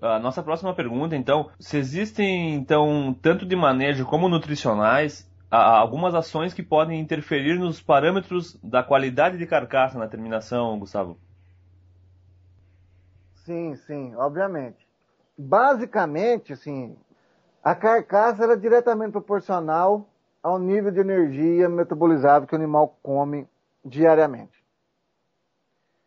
A 0.04 0.20
nossa 0.20 0.44
próxima 0.44 0.76
pergunta, 0.76 1.16
então, 1.16 1.50
se 1.58 1.78
existem, 1.78 2.56
então, 2.56 3.18
tanto 3.22 3.46
de 3.46 3.56
manejo 3.56 4.06
como 4.06 4.28
nutricionais, 4.28 5.26
algumas 5.50 6.14
ações 6.14 6.54
que 6.54 6.62
podem 6.62 7.00
interferir 7.00 7.58
nos 7.58 7.82
parâmetros 7.82 8.60
da 8.62 8.84
qualidade 8.84 9.38
de 9.38 9.46
carcaça 9.46 9.98
na 9.98 10.08
terminação, 10.08 10.78
Gustavo? 10.78 11.18
Sim, 13.46 13.76
sim, 13.76 14.14
obviamente. 14.16 14.86
Basicamente, 15.38 16.52
assim, 16.52 16.98
a 17.64 17.74
carcaça 17.74 18.44
é 18.44 18.56
diretamente 18.58 19.12
proporcional 19.14 20.10
ao 20.42 20.60
nível 20.60 20.92
de 20.92 21.00
energia 21.00 21.70
metabolizável 21.70 22.46
que 22.46 22.54
o 22.54 22.58
animal 22.58 22.98
come 23.02 23.48
diariamente. 23.86 24.63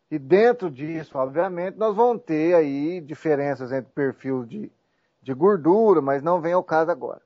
E 0.09 0.17
dentro 0.17 0.71
disso, 0.71 1.17
obviamente, 1.17 1.77
nós 1.77 1.93
vamos 1.93 2.23
ter 2.23 2.55
aí 2.55 3.01
diferenças 3.01 3.73
entre 3.73 3.91
perfil 3.91 4.45
de, 4.45 4.71
de 5.21 5.33
gordura, 5.33 6.01
mas 6.01 6.23
não 6.23 6.39
vem 6.39 6.53
ao 6.53 6.63
caso 6.63 6.91
agora. 6.91 7.21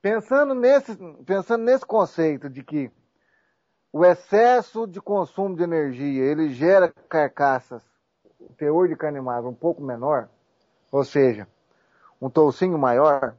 Pensando 0.00 0.54
nesse, 0.54 0.96
pensando 1.26 1.64
nesse 1.64 1.84
conceito 1.84 2.48
de 2.48 2.62
que 2.62 2.90
o 3.92 4.04
excesso 4.06 4.86
de 4.86 5.00
consumo 5.02 5.54
de 5.54 5.62
energia, 5.62 6.24
ele 6.24 6.48
gera 6.48 6.88
carcaças, 7.08 7.82
o 8.40 8.54
teor 8.54 8.88
de 8.88 8.96
carne 8.96 9.20
magra 9.20 9.48
um 9.48 9.54
pouco 9.54 9.82
menor, 9.82 10.30
ou 10.90 11.04
seja, 11.04 11.46
um 12.20 12.30
toucinho 12.30 12.78
maior, 12.78 13.36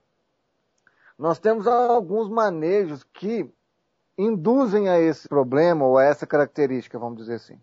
nós 1.17 1.39
temos 1.39 1.65
alguns 1.65 2.29
manejos 2.29 3.03
que 3.03 3.51
induzem 4.15 4.89
a 4.89 4.99
esse 4.99 5.27
problema 5.27 5.85
ou 5.85 5.97
a 5.97 6.03
essa 6.03 6.27
característica, 6.27 6.99
vamos 6.99 7.17
dizer 7.17 7.35
assim 7.35 7.59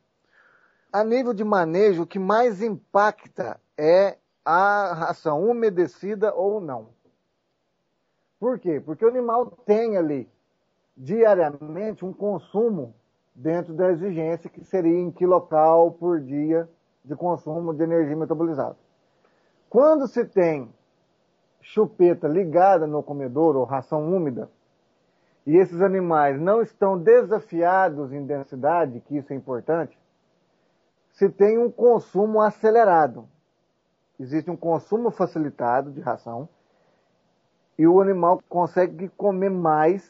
a 0.96 1.04
nível 1.04 1.34
de 1.34 1.44
manejo, 1.44 2.04
o 2.04 2.06
que 2.06 2.18
mais 2.18 2.62
impacta 2.62 3.60
é 3.76 4.16
a 4.42 4.94
ração 4.94 5.44
umedecida 5.44 6.34
ou 6.34 6.58
não. 6.58 6.88
Por 8.40 8.58
quê? 8.58 8.80
Porque 8.80 9.04
o 9.04 9.08
animal 9.08 9.44
tem 9.66 9.98
ali 9.98 10.26
diariamente 10.96 12.02
um 12.02 12.14
consumo 12.14 12.94
dentro 13.34 13.74
da 13.74 13.90
exigência 13.90 14.48
que 14.48 14.64
seria 14.64 14.98
em 14.98 15.10
quilocal 15.10 15.90
por 15.90 16.18
dia 16.18 16.66
de 17.04 17.14
consumo 17.14 17.74
de 17.74 17.82
energia 17.82 18.16
metabolizada. 18.16 18.76
Quando 19.68 20.08
se 20.08 20.24
tem 20.24 20.72
chupeta 21.60 22.26
ligada 22.26 22.86
no 22.86 23.02
comedor 23.02 23.54
ou 23.54 23.64
ração 23.64 24.10
úmida, 24.10 24.48
e 25.46 25.58
esses 25.58 25.82
animais 25.82 26.40
não 26.40 26.62
estão 26.62 26.98
desafiados 26.98 28.14
em 28.14 28.24
densidade, 28.24 29.00
que 29.00 29.18
isso 29.18 29.30
é 29.30 29.36
importante, 29.36 29.98
se 31.16 31.30
tem 31.30 31.58
um 31.58 31.70
consumo 31.70 32.42
acelerado. 32.42 33.26
Existe 34.20 34.50
um 34.50 34.56
consumo 34.56 35.10
facilitado 35.10 35.90
de 35.90 36.00
ração 36.00 36.46
e 37.78 37.86
o 37.86 38.00
animal 38.02 38.42
consegue 38.48 39.08
comer 39.08 39.50
mais 39.50 40.06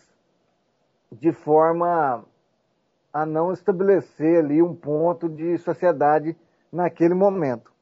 de 1.10 1.32
forma 1.32 2.24
a 3.12 3.24
não 3.24 3.52
estabelecer 3.52 4.40
ali 4.40 4.60
um 4.60 4.74
ponto 4.74 5.28
de 5.28 5.56
saciedade 5.58 6.36
naquele 6.72 7.14
momento. 7.14 7.72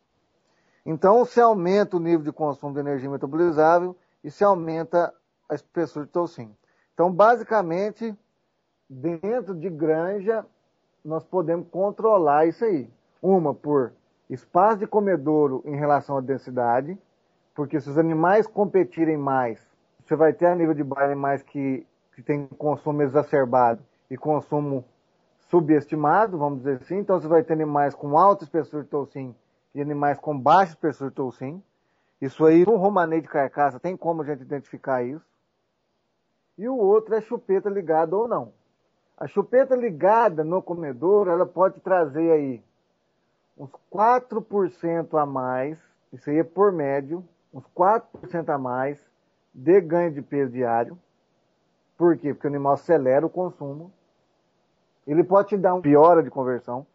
Então, 0.84 1.24
se 1.24 1.40
aumenta 1.40 1.96
o 1.96 2.00
nível 2.00 2.24
de 2.24 2.32
consumo 2.32 2.74
de 2.74 2.80
energia 2.80 3.08
metabolizável 3.08 3.96
e 4.22 4.30
se 4.30 4.44
aumenta 4.44 5.12
a 5.48 5.54
espessura 5.54 6.04
de 6.04 6.12
toucinho. 6.12 6.54
Então, 6.92 7.10
basicamente, 7.10 8.14
dentro 8.88 9.54
de 9.54 9.70
granja, 9.70 10.44
nós 11.02 11.24
podemos 11.24 11.66
controlar 11.70 12.46
isso 12.46 12.64
aí. 12.66 12.90
Uma 13.24 13.54
por 13.54 13.94
espaço 14.28 14.80
de 14.80 14.86
comedouro 14.86 15.62
em 15.64 15.74
relação 15.74 16.18
à 16.18 16.20
densidade, 16.20 16.98
porque 17.54 17.80
se 17.80 17.88
os 17.88 17.96
animais 17.96 18.46
competirem 18.46 19.16
mais, 19.16 19.58
você 20.04 20.14
vai 20.14 20.34
ter 20.34 20.44
a 20.44 20.54
nível 20.54 20.74
de 20.74 20.84
baile 20.84 21.12
animais 21.12 21.42
que, 21.42 21.86
que 22.14 22.20
tem 22.20 22.46
consumo 22.58 23.00
exacerbado 23.00 23.82
e 24.10 24.18
consumo 24.18 24.84
subestimado, 25.48 26.36
vamos 26.36 26.58
dizer 26.58 26.82
assim. 26.82 26.98
Então 26.98 27.18
você 27.18 27.26
vai 27.26 27.42
ter 27.42 27.54
animais 27.54 27.94
com 27.94 28.18
alta 28.18 28.44
espessura 28.44 28.82
de 28.82 28.90
toucin 28.90 29.34
e 29.74 29.80
animais 29.80 30.18
com 30.18 30.38
baixa 30.38 30.72
espessura 30.72 31.08
de 31.08 31.16
toucin. 31.16 31.62
Isso 32.20 32.44
aí, 32.44 32.66
no 32.66 32.76
romaneio 32.76 33.22
de 33.22 33.28
carcaça, 33.28 33.80
tem 33.80 33.96
como 33.96 34.20
a 34.20 34.26
gente 34.26 34.42
identificar 34.42 35.02
isso. 35.02 35.24
E 36.58 36.68
o 36.68 36.76
outro 36.76 37.14
é 37.14 37.22
chupeta 37.22 37.70
ligada 37.70 38.14
ou 38.14 38.28
não. 38.28 38.52
A 39.16 39.26
chupeta 39.26 39.74
ligada 39.74 40.44
no 40.44 40.60
comedouro, 40.60 41.30
ela 41.30 41.46
pode 41.46 41.80
trazer 41.80 42.30
aí 42.30 42.62
uns 43.56 43.70
4% 43.92 45.18
a 45.20 45.26
mais, 45.26 45.78
isso 46.12 46.28
aí 46.30 46.38
é 46.38 46.44
por 46.44 46.72
médio, 46.72 47.24
uns 47.52 47.64
4% 47.76 48.48
a 48.48 48.58
mais 48.58 48.98
de 49.52 49.80
ganho 49.80 50.12
de 50.12 50.22
peso 50.22 50.52
diário. 50.52 50.98
Por 51.96 52.16
quê? 52.18 52.34
Porque 52.34 52.46
o 52.46 52.50
animal 52.50 52.72
acelera 52.74 53.24
o 53.24 53.30
consumo. 53.30 53.92
Ele 55.06 55.22
pode 55.22 55.50
te 55.50 55.56
dar 55.56 55.74
uma 55.74 55.82
piora 55.82 56.22
de 56.22 56.30
conversão 56.30 56.86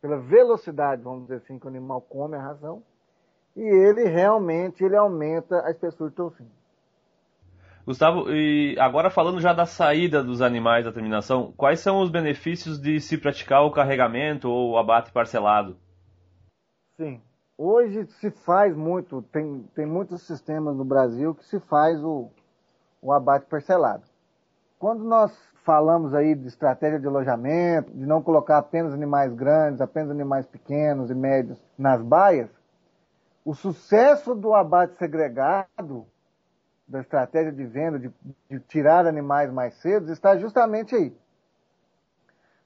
pela 0.00 0.18
velocidade, 0.18 1.02
vamos 1.02 1.22
dizer 1.22 1.36
assim, 1.36 1.58
que 1.58 1.66
o 1.66 1.68
animal 1.68 2.00
come 2.00 2.36
a 2.36 2.42
ração. 2.42 2.82
E 3.54 3.60
ele 3.60 4.04
realmente 4.04 4.82
ele 4.82 4.96
aumenta 4.96 5.64
a 5.64 5.70
espessura 5.70 6.10
de 6.10 6.16
toucinho. 6.16 6.50
Gustavo, 7.84 8.30
e 8.30 8.76
agora 8.78 9.10
falando 9.10 9.40
já 9.40 9.52
da 9.52 9.66
saída 9.66 10.22
dos 10.22 10.40
animais 10.40 10.84
da 10.84 10.92
terminação, 10.92 11.52
quais 11.56 11.80
são 11.80 12.00
os 12.00 12.10
benefícios 12.10 12.80
de 12.80 13.00
se 13.00 13.18
praticar 13.18 13.64
o 13.64 13.72
carregamento 13.72 14.48
ou 14.48 14.72
o 14.72 14.78
abate 14.78 15.12
parcelado? 15.12 15.76
Sim. 16.96 17.20
Hoje 17.56 18.06
se 18.06 18.30
faz 18.30 18.76
muito, 18.76 19.22
tem, 19.22 19.62
tem 19.74 19.86
muitos 19.86 20.22
sistemas 20.22 20.76
no 20.76 20.84
Brasil 20.84 21.34
que 21.34 21.44
se 21.44 21.60
faz 21.60 22.02
o, 22.02 22.30
o 23.00 23.12
abate 23.12 23.46
parcelado. 23.46 24.04
Quando 24.78 25.04
nós 25.04 25.32
falamos 25.64 26.12
aí 26.12 26.34
de 26.34 26.48
estratégia 26.48 26.98
de 26.98 27.06
alojamento, 27.06 27.92
de 27.92 28.04
não 28.04 28.22
colocar 28.22 28.58
apenas 28.58 28.92
animais 28.92 29.32
grandes, 29.32 29.80
apenas 29.80 30.10
animais 30.10 30.46
pequenos 30.46 31.10
e 31.10 31.14
médios 31.14 31.62
nas 31.78 32.02
baias, 32.02 32.50
o 33.44 33.54
sucesso 33.54 34.34
do 34.34 34.54
abate 34.54 34.96
segregado, 34.96 36.06
da 36.86 37.00
estratégia 37.00 37.52
de 37.52 37.64
venda, 37.64 37.98
de, 37.98 38.12
de 38.50 38.60
tirar 38.60 39.06
animais 39.06 39.52
mais 39.52 39.74
cedo, 39.74 40.12
está 40.12 40.36
justamente 40.36 40.94
aí. 40.94 41.16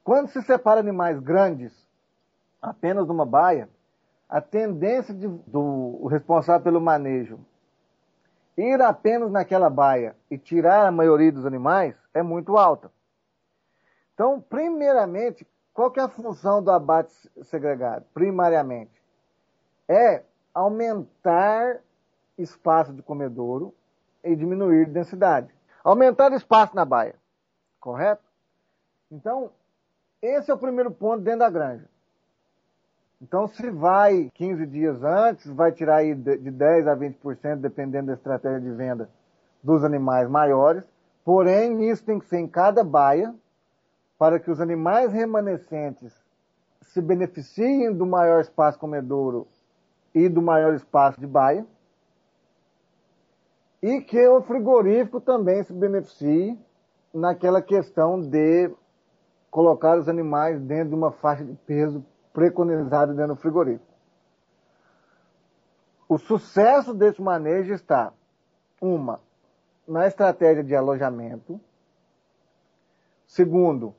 Quando 0.02 0.28
se 0.28 0.42
separa 0.42 0.80
animais 0.80 1.18
grandes 1.20 1.72
apenas 2.62 3.06
numa 3.06 3.26
baia, 3.26 3.68
a 4.28 4.40
tendência 4.40 5.14
de, 5.14 5.28
do 5.28 6.06
responsável 6.06 6.62
pelo 6.62 6.80
manejo 6.80 7.38
ir 8.56 8.80
apenas 8.80 9.30
naquela 9.30 9.68
baia 9.68 10.16
e 10.30 10.38
tirar 10.38 10.86
a 10.86 10.92
maioria 10.92 11.30
dos 11.30 11.44
animais 11.46 11.94
é 12.14 12.22
muito 12.22 12.56
alta. 12.56 12.90
Então, 14.14 14.40
primeiramente, 14.40 15.46
qual 15.74 15.92
é 15.96 16.00
a 16.00 16.08
função 16.08 16.62
do 16.62 16.70
abate 16.70 17.12
segregado? 17.42 18.06
Primariamente, 18.14 19.02
é 19.86 20.22
aumentar 20.54 21.80
espaço 22.38 22.94
de 22.94 23.02
comedouro 23.02 23.74
e 24.24 24.34
diminuir 24.34 24.86
densidade. 24.86 25.54
Aumentar 25.84 26.32
espaço 26.32 26.74
na 26.74 26.84
baia, 26.84 27.14
correto? 27.78 28.24
Então, 29.10 29.52
esse 30.20 30.50
é 30.50 30.54
o 30.54 30.58
primeiro 30.58 30.90
ponto 30.90 31.22
dentro 31.22 31.40
da 31.40 31.50
granja. 31.50 31.88
Então, 33.20 33.48
se 33.48 33.70
vai 33.70 34.30
15 34.34 34.66
dias 34.66 35.02
antes, 35.02 35.50
vai 35.50 35.72
tirar 35.72 35.96
aí 35.96 36.14
de 36.14 36.50
10 36.50 36.86
a 36.86 36.94
20%, 36.94 37.56
dependendo 37.56 38.08
da 38.08 38.12
estratégia 38.12 38.60
de 38.60 38.70
venda 38.70 39.08
dos 39.62 39.82
animais 39.82 40.28
maiores. 40.28 40.84
Porém, 41.24 41.88
isso 41.90 42.04
tem 42.04 42.18
que 42.18 42.26
ser 42.26 42.38
em 42.38 42.46
cada 42.46 42.84
baia, 42.84 43.34
para 44.18 44.38
que 44.38 44.50
os 44.50 44.60
animais 44.60 45.12
remanescentes 45.12 46.14
se 46.82 47.00
beneficiem 47.00 47.92
do 47.92 48.06
maior 48.06 48.40
espaço 48.40 48.78
comedouro 48.78 49.46
e 50.14 50.28
do 50.28 50.40
maior 50.40 50.74
espaço 50.74 51.18
de 51.18 51.26
baia. 51.26 51.66
E 53.82 54.00
que 54.00 54.26
o 54.28 54.42
frigorífico 54.42 55.20
também 55.20 55.62
se 55.62 55.72
beneficie 55.72 56.58
naquela 57.12 57.62
questão 57.62 58.20
de 58.20 58.70
colocar 59.50 59.98
os 59.98 60.08
animais 60.08 60.60
dentro 60.60 60.90
de 60.90 60.94
uma 60.94 61.12
faixa 61.12 61.44
de 61.44 61.54
peso 61.66 62.04
preconizada 62.36 63.14
dentro 63.14 63.34
do 63.34 63.40
frigorífico. 63.40 63.94
O 66.06 66.18
sucesso 66.18 66.92
desse 66.92 67.22
manejo 67.22 67.72
está, 67.72 68.12
uma, 68.78 69.20
na 69.88 70.06
estratégia 70.06 70.62
de 70.62 70.76
alojamento, 70.76 71.58
segundo, 73.26 73.94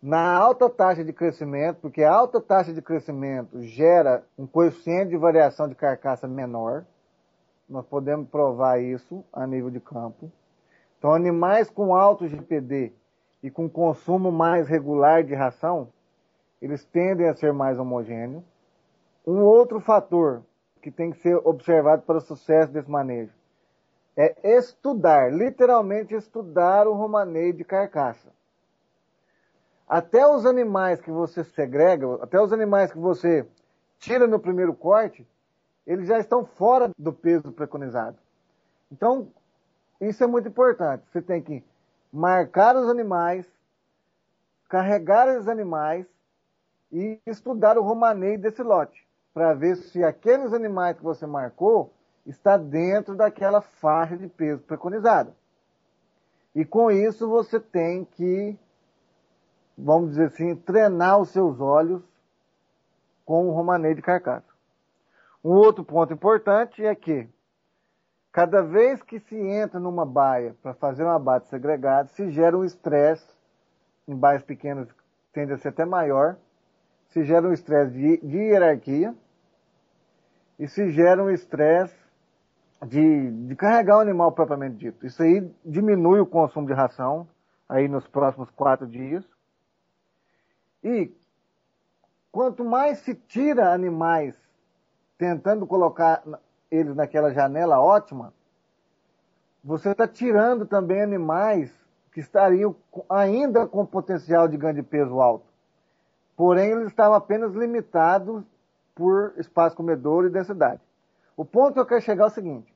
na 0.00 0.32
alta 0.32 0.70
taxa 0.70 1.02
de 1.02 1.12
crescimento, 1.12 1.78
porque 1.82 2.04
a 2.04 2.14
alta 2.14 2.40
taxa 2.40 2.72
de 2.72 2.80
crescimento 2.80 3.60
gera 3.60 4.24
um 4.38 4.46
coeficiente 4.46 5.10
de 5.10 5.16
variação 5.16 5.66
de 5.68 5.74
carcaça 5.74 6.28
menor. 6.28 6.84
Nós 7.68 7.84
podemos 7.84 8.28
provar 8.28 8.80
isso 8.80 9.24
a 9.32 9.44
nível 9.44 9.70
de 9.70 9.80
campo. 9.80 10.30
Então, 10.98 11.12
animais 11.12 11.68
com 11.68 11.96
alto 11.96 12.28
GPD 12.28 12.92
e 13.42 13.50
com 13.50 13.68
consumo 13.68 14.30
mais 14.30 14.68
regular 14.68 15.24
de 15.24 15.34
ração, 15.34 15.88
eles 16.62 16.84
tendem 16.84 17.28
a 17.28 17.34
ser 17.34 17.52
mais 17.52 17.76
homogêneos. 17.76 18.44
Um 19.26 19.42
outro 19.42 19.80
fator 19.80 20.42
que 20.80 20.92
tem 20.92 21.10
que 21.10 21.18
ser 21.18 21.34
observado 21.44 22.02
para 22.02 22.18
o 22.18 22.20
sucesso 22.20 22.72
desse 22.72 22.90
manejo 22.90 23.32
é 24.16 24.56
estudar, 24.56 25.32
literalmente 25.32 26.14
estudar 26.14 26.86
o 26.86 26.94
romaneio 26.94 27.52
de 27.52 27.64
carcaça. 27.64 28.28
Até 29.88 30.26
os 30.26 30.46
animais 30.46 31.00
que 31.00 31.10
você 31.10 31.42
segrega, 31.44 32.22
até 32.22 32.40
os 32.40 32.52
animais 32.52 32.92
que 32.92 32.98
você 32.98 33.46
tira 33.98 34.26
no 34.26 34.38
primeiro 34.38 34.74
corte, 34.74 35.26
eles 35.86 36.06
já 36.06 36.18
estão 36.18 36.44
fora 36.44 36.90
do 36.96 37.12
peso 37.12 37.52
preconizado. 37.52 38.16
Então, 38.90 39.28
isso 40.00 40.22
é 40.22 40.26
muito 40.26 40.48
importante. 40.48 41.04
Você 41.10 41.20
tem 41.20 41.42
que 41.42 41.64
marcar 42.12 42.76
os 42.76 42.88
animais, 42.88 43.50
carregar 44.68 45.28
os 45.38 45.48
animais 45.48 46.06
e 46.92 47.18
estudar 47.26 47.78
o 47.78 47.82
romaneio 47.82 48.38
desse 48.38 48.62
lote, 48.62 49.06
para 49.32 49.54
ver 49.54 49.76
se 49.76 50.04
aqueles 50.04 50.52
animais 50.52 50.96
que 50.96 51.02
você 51.02 51.26
marcou 51.26 51.92
está 52.26 52.56
dentro 52.56 53.16
daquela 53.16 53.60
faixa 53.60 54.16
de 54.16 54.28
peso 54.28 54.62
preconizada. 54.62 55.34
E 56.54 56.64
com 56.64 56.90
isso 56.90 57.28
você 57.28 57.58
tem 57.58 58.04
que, 58.04 58.56
vamos 59.76 60.10
dizer 60.10 60.26
assim, 60.26 60.54
treinar 60.54 61.18
os 61.18 61.30
seus 61.30 61.60
olhos 61.60 62.02
com 63.24 63.48
o 63.48 63.52
romaneio 63.52 63.94
de 63.94 64.02
carcaça. 64.02 64.52
Um 65.42 65.52
outro 65.52 65.82
ponto 65.82 66.12
importante 66.12 66.84
é 66.84 66.94
que 66.94 67.28
Cada 68.32 68.62
vez 68.62 69.02
que 69.02 69.20
se 69.20 69.36
entra 69.36 69.78
numa 69.78 70.06
baia 70.06 70.56
para 70.62 70.72
fazer 70.72 71.04
um 71.04 71.10
abate 71.10 71.48
segregado, 71.48 72.08
se 72.08 72.30
gera 72.30 72.56
um 72.56 72.64
estresse, 72.64 73.28
em 74.08 74.16
baias 74.16 74.42
pequenas 74.42 74.88
tende 75.34 75.52
a 75.52 75.58
ser 75.58 75.68
até 75.68 75.84
maior, 75.84 76.36
se 77.12 77.24
gera 77.24 77.46
um 77.46 77.52
estresse 77.52 77.92
de, 77.92 78.16
de, 78.18 78.38
hierarquia 78.38 79.14
e 80.58 80.66
se 80.66 80.90
gera 80.90 81.22
um 81.22 81.30
estresse 81.30 81.94
de, 82.86 83.30
de 83.46 83.54
carregar 83.54 83.98
o 83.98 84.00
animal 84.00 84.32
propriamente 84.32 84.76
dito. 84.76 85.06
Isso 85.06 85.22
aí 85.22 85.46
diminui 85.64 86.20
o 86.20 86.26
consumo 86.26 86.66
de 86.66 86.72
ração 86.72 87.28
aí 87.68 87.86
nos 87.86 88.08
próximos 88.08 88.50
quatro 88.50 88.86
dias. 88.86 89.24
E 90.82 91.14
quanto 92.30 92.64
mais 92.64 92.98
se 93.00 93.14
tira 93.14 93.72
animais 93.72 94.34
tentando 95.18 95.66
colocar 95.66 96.22
eles 96.70 96.96
naquela 96.96 97.32
janela 97.32 97.78
ótima, 97.78 98.32
você 99.62 99.90
está 99.90 100.08
tirando 100.08 100.66
também 100.66 101.02
animais 101.02 101.70
que 102.10 102.20
estariam 102.20 102.74
ainda 103.08 103.66
com 103.66 103.84
potencial 103.84 104.48
de 104.48 104.56
ganho 104.56 104.74
de 104.74 104.82
peso 104.82 105.20
alto. 105.20 105.51
Porém, 106.36 106.70
eles 106.70 106.88
estavam 106.88 107.14
apenas 107.14 107.52
limitados 107.52 108.44
por 108.94 109.34
espaço 109.36 109.76
comedor 109.76 110.24
e 110.24 110.30
densidade. 110.30 110.80
O 111.36 111.44
ponto 111.44 111.74
que 111.74 111.80
eu 111.80 111.86
quero 111.86 112.00
chegar 112.00 112.24
é 112.24 112.26
o 112.28 112.30
seguinte: 112.30 112.74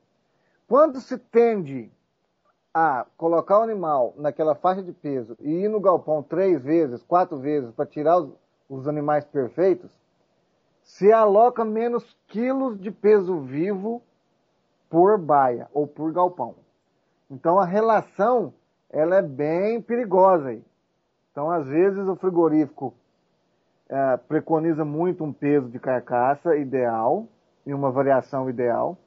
quando 0.67 0.99
se 0.99 1.17
tende 1.17 1.91
a 2.73 3.05
colocar 3.17 3.59
o 3.59 3.63
animal 3.63 4.13
naquela 4.17 4.53
faixa 4.53 4.83
de 4.83 4.91
peso 4.91 5.35
e 5.39 5.49
ir 5.49 5.69
no 5.69 5.79
galpão 5.79 6.21
três 6.21 6.61
vezes, 6.61 7.01
quatro 7.03 7.37
vezes 7.37 7.71
para 7.71 7.85
tirar 7.85 8.17
os, 8.17 8.29
os 8.69 8.87
animais 8.87 9.25
perfeitos, 9.25 9.89
se 10.83 11.11
aloca 11.11 11.65
menos 11.65 12.15
quilos 12.27 12.79
de 12.79 12.91
peso 12.91 13.39
vivo 13.39 14.01
por 14.89 15.17
baia 15.17 15.67
ou 15.73 15.87
por 15.87 16.11
galpão. 16.11 16.55
Então 17.29 17.59
a 17.59 17.65
relação 17.65 18.53
ela 18.89 19.15
é 19.15 19.21
bem 19.21 19.81
perigosa 19.81 20.49
aí. 20.49 20.63
Então 21.31 21.51
às 21.51 21.67
vezes 21.67 22.07
o 22.07 22.15
frigorífico 22.15 22.93
é, 23.89 24.17
preconiza 24.17 24.83
muito 24.83 25.23
um 25.23 25.31
peso 25.31 25.69
de 25.69 25.79
carcaça 25.79 26.55
ideal 26.55 27.27
e 27.65 27.73
uma 27.73 27.91
variação 27.91 28.49
ideal, 28.49 28.97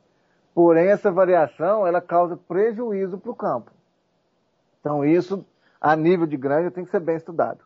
porém 0.55 0.89
essa 0.89 1.11
variação 1.11 1.87
ela 1.87 2.01
causa 2.01 2.37
prejuízo 2.37 3.19
para 3.19 3.31
o 3.31 3.37
campo. 3.37 3.71
Então 4.81 5.05
isso 5.05 5.45
a 5.81 5.97
nível 5.97 6.27
de 6.27 6.37
granja 6.37 6.71
tem 6.71 6.85
que 6.85 6.91
ser 6.91 7.01
bem 7.01 7.17
estudado. 7.17 7.65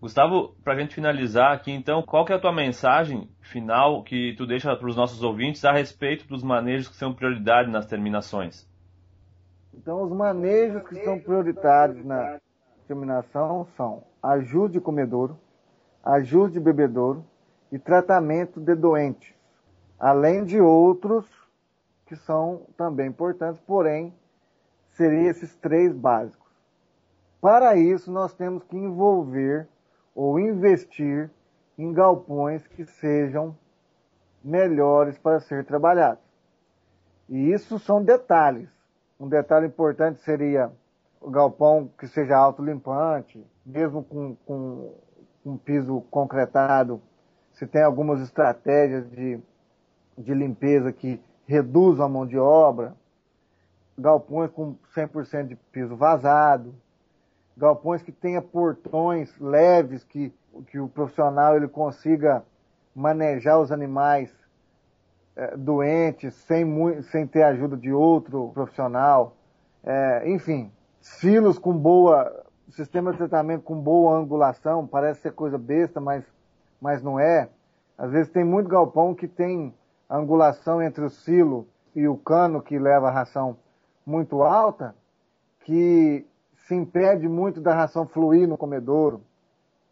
Gustavo, 0.00 0.54
para 0.62 0.74
a 0.74 0.78
gente 0.78 0.94
finalizar 0.94 1.52
aqui, 1.52 1.72
então, 1.72 2.02
qual 2.02 2.24
que 2.24 2.32
é 2.32 2.36
a 2.36 2.40
tua 2.40 2.52
mensagem 2.52 3.28
final 3.40 4.04
que 4.04 4.32
tu 4.36 4.46
deixa 4.46 4.74
para 4.76 4.88
os 4.88 4.94
nossos 4.94 5.24
ouvintes 5.24 5.64
a 5.64 5.72
respeito 5.72 6.28
dos 6.28 6.44
manejos 6.44 6.88
que 6.88 6.94
são 6.94 7.12
prioridade 7.12 7.68
nas 7.68 7.84
terminações? 7.84 8.64
Então, 9.74 10.00
os 10.02 10.12
manejos 10.12 10.82
que 10.88 11.02
são 11.02 11.18
prioritários 11.18 12.04
na 12.04 12.38
terminação 12.86 13.66
são 13.76 14.04
ajuste 14.22 14.74
de 14.74 14.80
comedouro, 14.80 15.36
ajuste 16.04 16.54
de 16.54 16.60
bebedouro 16.60 17.24
e 17.70 17.78
tratamento 17.78 18.60
de 18.60 18.74
doentes, 18.74 19.34
além 19.98 20.44
de 20.44 20.60
outros 20.60 21.26
que 22.06 22.16
são 22.16 22.62
também 22.76 23.08
importantes, 23.08 23.60
porém, 23.60 24.14
seriam 24.92 25.26
esses 25.26 25.54
três 25.56 25.92
básicos. 25.92 26.48
Para 27.40 27.76
isso, 27.76 28.10
nós 28.10 28.34
temos 28.34 28.64
que 28.64 28.76
envolver 28.76 29.68
ou 30.14 30.40
investir 30.40 31.30
em 31.76 31.92
galpões 31.92 32.66
que 32.66 32.84
sejam 32.84 33.56
melhores 34.42 35.18
para 35.18 35.38
ser 35.38 35.64
trabalhados. 35.64 36.24
E 37.28 37.52
isso 37.52 37.78
são 37.78 38.02
detalhes. 38.02 38.68
Um 39.20 39.28
detalhe 39.28 39.66
importante 39.66 40.20
seria 40.20 40.72
o 41.20 41.30
galpão 41.30 41.90
que 41.98 42.08
seja 42.08 42.36
autolimpante, 42.36 43.44
mesmo 43.64 44.02
com, 44.02 44.34
com 44.46 44.94
um 45.48 45.56
piso 45.56 46.02
concretado, 46.10 47.00
se 47.52 47.66
tem 47.66 47.82
algumas 47.82 48.20
estratégias 48.20 49.08
de, 49.10 49.40
de 50.16 50.34
limpeza 50.34 50.92
que 50.92 51.20
reduzam 51.46 52.06
a 52.06 52.08
mão 52.08 52.26
de 52.26 52.38
obra, 52.38 52.94
galpões 53.98 54.50
com 54.50 54.76
100% 54.94 55.48
de 55.48 55.56
piso 55.56 55.96
vazado, 55.96 56.74
galpões 57.56 58.02
que 58.02 58.12
tenha 58.12 58.40
portões 58.40 59.36
leves, 59.40 60.04
que, 60.04 60.32
que 60.68 60.78
o 60.78 60.88
profissional 60.88 61.56
ele 61.56 61.66
consiga 61.66 62.44
manejar 62.94 63.58
os 63.58 63.72
animais 63.72 64.32
é, 65.34 65.56
doentes 65.56 66.34
sem, 66.34 66.66
sem 67.02 67.26
ter 67.26 67.42
ajuda 67.42 67.76
de 67.76 67.92
outro 67.92 68.50
profissional. 68.54 69.36
É, 69.82 70.30
enfim, 70.30 70.70
silos 71.00 71.58
com 71.58 71.72
boa, 71.72 72.44
sistema 72.72 73.12
de 73.12 73.18
tratamento 73.18 73.62
com 73.62 73.80
boa 73.80 74.16
angulação, 74.16 74.86
parece 74.86 75.22
ser 75.22 75.32
coisa 75.32 75.56
besta, 75.56 76.00
mas, 76.00 76.24
mas 76.80 77.02
não 77.02 77.18
é. 77.18 77.48
Às 77.96 78.10
vezes 78.10 78.32
tem 78.32 78.44
muito 78.44 78.68
galpão 78.68 79.14
que 79.14 79.26
tem 79.26 79.74
angulação 80.08 80.82
entre 80.82 81.04
o 81.04 81.10
silo 81.10 81.66
e 81.94 82.06
o 82.06 82.16
cano 82.16 82.62
que 82.62 82.78
leva 82.78 83.08
a 83.08 83.12
ração 83.12 83.56
muito 84.06 84.42
alta, 84.42 84.94
que 85.64 86.26
se 86.66 86.74
impede 86.74 87.28
muito 87.28 87.60
da 87.60 87.74
ração 87.74 88.06
fluir 88.06 88.46
no 88.46 88.56
comedouro, 88.56 89.22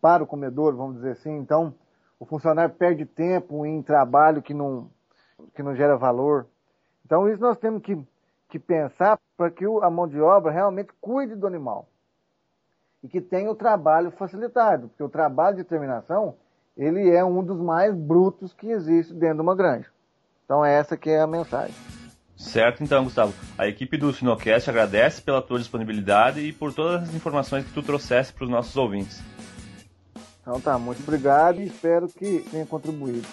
para 0.01 0.23
o 0.23 0.27
comedouro, 0.27 0.77
vamos 0.77 0.97
dizer 0.97 1.13
assim. 1.13 1.37
Então, 1.37 1.75
o 2.21 2.25
funcionário 2.25 2.75
perde 2.75 3.05
tempo 3.05 3.67
em 3.67 3.83
trabalho 3.83 4.43
que 4.43 4.55
não, 4.55 4.89
que 5.55 5.63
não 5.63 5.75
gera 5.75 5.97
valor. 5.97 6.47
Então, 7.05 7.29
isso 7.29 7.41
nós 7.41 7.59
temos 7.59 7.83
que, 7.83 7.99
que 8.49 8.59
pensar 8.59 9.19
para 9.37 9.51
que 9.51 9.65
a 9.65 9.91
mão 9.91 10.07
de 10.07 10.21
obra 10.21 10.53
realmente 10.53 10.93
cuide 11.01 11.35
do 11.35 11.47
animal. 11.47 11.89
E 13.07 13.09
que 13.09 13.21
tenha 13.21 13.49
o 13.49 13.55
trabalho 13.55 14.11
facilitado, 14.11 14.89
porque 14.89 15.03
o 15.05 15.09
trabalho 15.09 15.57
de 15.57 15.63
terminação, 15.63 16.35
ele 16.77 17.09
é 17.09 17.25
um 17.25 17.41
dos 17.41 17.61
mais 17.61 17.95
brutos 17.95 18.53
que 18.53 18.69
existe 18.69 19.15
dentro 19.15 19.37
de 19.37 19.43
uma 19.43 19.55
granja. 19.55 19.87
Então, 20.45 20.65
essa 20.65 20.97
que 20.97 21.09
é 21.09 21.21
a 21.21 21.27
mensagem. 21.27 21.75
Certo, 22.37 22.83
então, 22.83 23.05
Gustavo. 23.05 23.33
A 23.57 23.69
equipe 23.69 23.97
do 23.97 24.13
Sinocast 24.13 24.69
agradece 24.69 25.23
pela 25.23 25.41
tua 25.41 25.61
disponibilidade 25.61 26.41
e 26.41 26.53
por 26.53 26.75
todas 26.75 27.05
as 27.05 27.15
informações 27.15 27.65
que 27.65 27.73
tu 27.73 27.81
trouxeste 27.81 28.33
para 28.33 28.43
os 28.43 28.51
nossos 28.51 28.77
ouvintes. 28.77 29.23
Então 30.43 30.61
tá, 30.61 30.77
muito 30.77 31.01
obrigado 31.01 31.61
e 31.61 31.67
espero 31.67 32.09
que 32.09 32.45
tenha 32.51 32.67
contribuído. 32.67 33.27